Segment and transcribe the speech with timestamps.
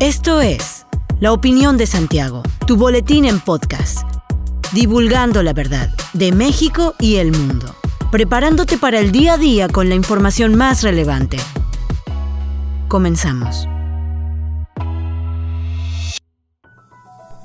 [0.00, 0.86] Esto es
[1.18, 4.06] La Opinión de Santiago, tu boletín en podcast,
[4.72, 7.74] divulgando la verdad de México y el mundo,
[8.12, 11.36] preparándote para el día a día con la información más relevante.
[12.86, 13.66] Comenzamos.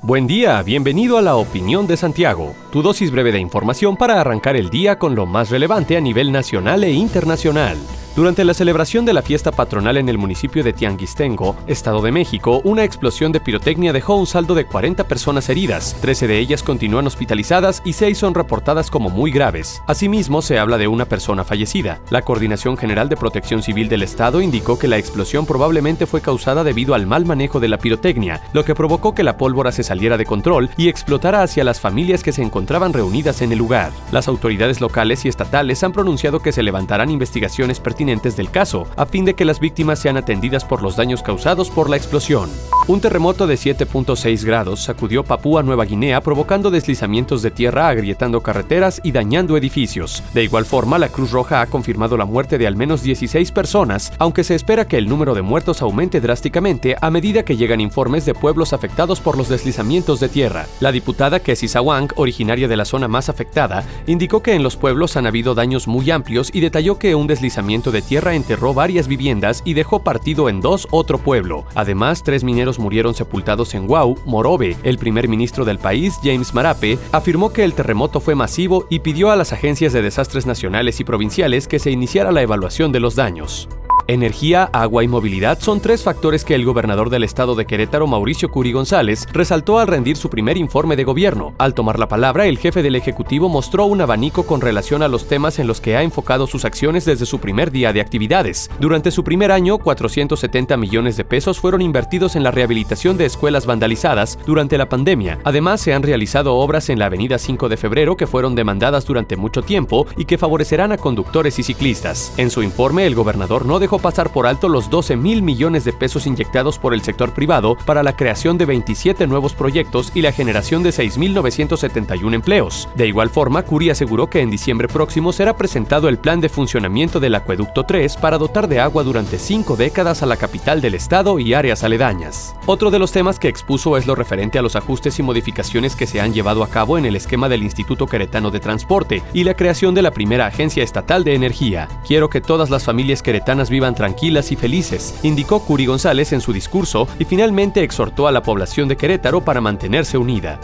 [0.04, 4.54] Buen día, bienvenido a la Opinión de Santiago, tu dosis breve de información para arrancar
[4.54, 7.78] el día con lo más relevante a nivel nacional e internacional.
[8.16, 12.60] Durante la celebración de la fiesta patronal en el municipio de Tianguistengo, Estado de México,
[12.62, 17.08] una explosión de pirotecnia dejó un saldo de 40 personas heridas, 13 de ellas continúan
[17.08, 19.82] hospitalizadas y 6 son reportadas como muy graves.
[19.88, 22.00] Asimismo, se habla de una persona fallecida.
[22.10, 26.62] La Coordinación General de Protección Civil del Estado indicó que la explosión probablemente fue causada
[26.62, 30.16] debido al mal manejo de la pirotecnia, lo que provocó que la pólvora se saliera
[30.16, 33.90] de control y explotara hacia las familias que se encontraban reunidas en el lugar.
[34.12, 39.06] Las autoridades locales y estatales han pronunciado que se levantarán investigaciones pertinentes del caso, a
[39.06, 42.50] fin de que las víctimas sean atendidas por los daños causados por la explosión.
[42.86, 49.00] Un terremoto de 7.6 grados sacudió Papúa Nueva Guinea provocando deslizamientos de tierra agrietando carreteras
[49.02, 50.22] y dañando edificios.
[50.34, 54.12] De igual forma, la Cruz Roja ha confirmado la muerte de al menos 16 personas,
[54.18, 58.26] aunque se espera que el número de muertos aumente drásticamente a medida que llegan informes
[58.26, 60.66] de pueblos afectados por los deslizamientos de tierra.
[60.80, 65.16] La diputada Kessi Sawang, originaria de la zona más afectada, indicó que en los pueblos
[65.16, 69.62] han habido daños muy amplios y detalló que un deslizamiento de tierra enterró varias viviendas
[69.64, 71.64] y dejó partido en dos otro pueblo.
[71.74, 74.76] Además, tres mineros murieron sepultados en Wau, Morobe.
[74.82, 79.30] El primer ministro del país, James Marape, afirmó que el terremoto fue masivo y pidió
[79.30, 83.14] a las agencias de desastres nacionales y provinciales que se iniciara la evaluación de los
[83.14, 83.68] daños.
[84.06, 88.50] Energía, agua y movilidad son tres factores que el gobernador del estado de Querétaro, Mauricio
[88.50, 91.54] Curi González, resaltó al rendir su primer informe de gobierno.
[91.56, 95.26] Al tomar la palabra, el jefe del Ejecutivo mostró un abanico con relación a los
[95.26, 98.70] temas en los que ha enfocado sus acciones desde su primer día de actividades.
[98.78, 103.64] Durante su primer año, 470 millones de pesos fueron invertidos en la rehabilitación de escuelas
[103.64, 105.38] vandalizadas durante la pandemia.
[105.44, 109.36] Además, se han realizado obras en la avenida 5 de febrero que fueron demandadas durante
[109.36, 112.34] mucho tiempo y que favorecerán a conductores y ciclistas.
[112.36, 115.92] En su informe, el gobernador no dejó pasar por alto los 12 mil millones de
[115.92, 120.32] pesos inyectados por el sector privado para la creación de 27 nuevos proyectos y la
[120.32, 122.88] generación de 6.971 empleos.
[122.94, 127.20] De igual forma, Curi aseguró que en diciembre próximo será presentado el plan de funcionamiento
[127.20, 131.38] del Acueducto 3 para dotar de agua durante cinco décadas a la capital del estado
[131.38, 132.54] y áreas aledañas.
[132.66, 136.06] Otro de los temas que expuso es lo referente a los ajustes y modificaciones que
[136.06, 139.54] se han llevado a cabo en el esquema del Instituto Queretano de Transporte y la
[139.54, 141.88] creación de la primera agencia estatal de energía.
[142.06, 146.52] Quiero que todas las familias queretanas vivan tranquilas y felices, indicó Curi González en su
[146.52, 150.60] discurso y finalmente exhortó a la población de Querétaro para mantenerse unida.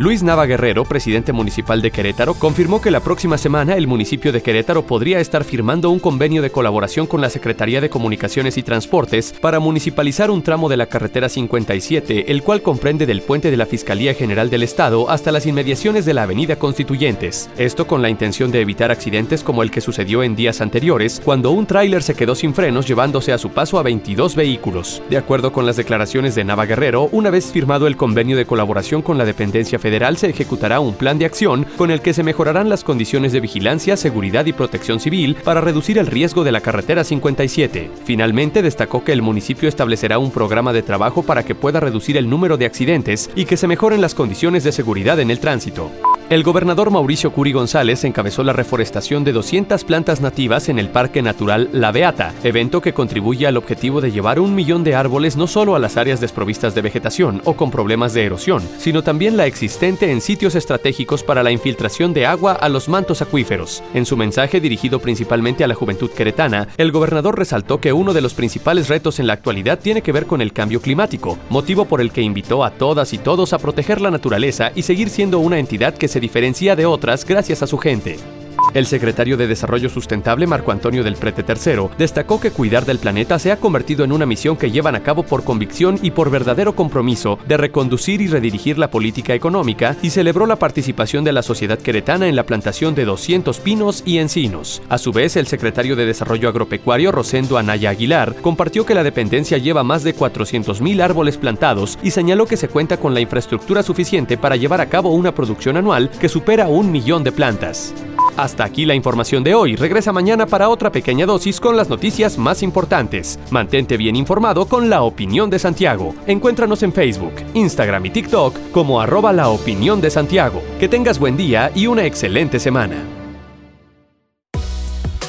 [0.00, 4.40] Luis Nava Guerrero, presidente municipal de Querétaro, confirmó que la próxima semana el municipio de
[4.40, 9.34] Querétaro podría estar firmando un convenio de colaboración con la Secretaría de Comunicaciones y Transportes
[9.42, 13.66] para municipalizar un tramo de la carretera 57, el cual comprende del puente de la
[13.66, 17.50] Fiscalía General del Estado hasta las inmediaciones de la Avenida Constituyentes.
[17.58, 21.50] Esto con la intención de evitar accidentes como el que sucedió en días anteriores, cuando
[21.50, 25.02] un tráiler se quedó sin frenos llevándose a su paso a 22 vehículos.
[25.10, 29.02] De acuerdo con las declaraciones de Nava Guerrero, una vez firmado el convenio de colaboración
[29.02, 32.22] con la dependencia federal, federal se ejecutará un plan de acción con el que se
[32.22, 36.60] mejorarán las condiciones de vigilancia, seguridad y protección civil para reducir el riesgo de la
[36.60, 37.90] carretera 57.
[38.04, 42.30] Finalmente, destacó que el municipio establecerá un programa de trabajo para que pueda reducir el
[42.30, 45.90] número de accidentes y que se mejoren las condiciones de seguridad en el tránsito.
[46.30, 51.22] El gobernador Mauricio Curi González encabezó la reforestación de 200 plantas nativas en el Parque
[51.22, 55.48] Natural La Beata, evento que contribuye al objetivo de llevar un millón de árboles no
[55.48, 59.46] solo a las áreas desprovistas de vegetación o con problemas de erosión, sino también la
[59.46, 63.82] existente en sitios estratégicos para la infiltración de agua a los mantos acuíferos.
[63.92, 68.20] En su mensaje dirigido principalmente a la juventud queretana, el gobernador resaltó que uno de
[68.20, 72.00] los principales retos en la actualidad tiene que ver con el cambio climático, motivo por
[72.00, 75.58] el que invitó a todas y todos a proteger la naturaleza y seguir siendo una
[75.58, 78.39] entidad que diferencia de otras gracias a su gente.
[78.72, 83.38] El secretario de Desarrollo Sustentable, Marco Antonio del Prete III, destacó que cuidar del planeta
[83.38, 86.76] se ha convertido en una misión que llevan a cabo por convicción y por verdadero
[86.76, 91.78] compromiso de reconducir y redirigir la política económica y celebró la participación de la sociedad
[91.78, 94.82] queretana en la plantación de 200 pinos y encinos.
[94.88, 99.58] A su vez, el secretario de Desarrollo Agropecuario, Rosendo Anaya Aguilar, compartió que la dependencia
[99.58, 104.38] lleva más de 400.000 árboles plantados y señaló que se cuenta con la infraestructura suficiente
[104.38, 107.92] para llevar a cabo una producción anual que supera un millón de plantas.
[108.40, 109.76] Hasta aquí la información de hoy.
[109.76, 113.38] Regresa mañana para otra pequeña dosis con las noticias más importantes.
[113.50, 116.14] Mantente bien informado con la opinión de Santiago.
[116.26, 120.62] Encuéntranos en Facebook, Instagram y TikTok como arroba la opinión de Santiago.
[120.78, 122.96] Que tengas buen día y una excelente semana.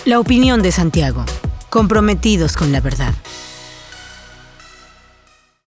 [0.06, 1.26] La opinión de Santiago.
[1.70, 3.14] Comprometidos con la verdad.